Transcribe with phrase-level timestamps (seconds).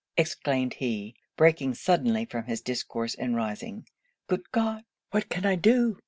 [0.17, 3.85] exclaimed he, breaking suddenly from his discourse and rising
[4.25, 5.99] 'Good God, what can I do?'